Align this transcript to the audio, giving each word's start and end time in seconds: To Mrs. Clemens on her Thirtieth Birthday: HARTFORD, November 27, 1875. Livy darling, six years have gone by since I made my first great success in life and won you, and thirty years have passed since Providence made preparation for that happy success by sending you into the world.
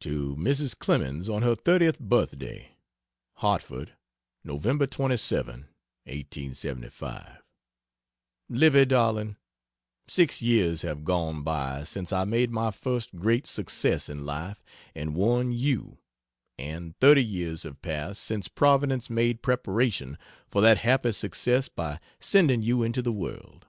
To 0.00 0.34
Mrs. 0.36 0.78
Clemens 0.78 1.28
on 1.28 1.42
her 1.42 1.54
Thirtieth 1.54 2.00
Birthday: 2.00 2.78
HARTFORD, 3.34 3.94
November 4.42 4.86
27, 4.86 5.68
1875. 6.04 7.42
Livy 8.48 8.86
darling, 8.86 9.36
six 10.08 10.40
years 10.40 10.80
have 10.80 11.04
gone 11.04 11.42
by 11.42 11.84
since 11.84 12.10
I 12.10 12.24
made 12.24 12.48
my 12.50 12.70
first 12.70 13.16
great 13.16 13.46
success 13.46 14.08
in 14.08 14.24
life 14.24 14.62
and 14.94 15.14
won 15.14 15.52
you, 15.52 15.98
and 16.56 16.98
thirty 16.98 17.22
years 17.22 17.64
have 17.64 17.82
passed 17.82 18.22
since 18.22 18.48
Providence 18.48 19.10
made 19.10 19.42
preparation 19.42 20.16
for 20.48 20.62
that 20.62 20.78
happy 20.78 21.12
success 21.12 21.68
by 21.68 22.00
sending 22.18 22.62
you 22.62 22.82
into 22.82 23.02
the 23.02 23.12
world. 23.12 23.66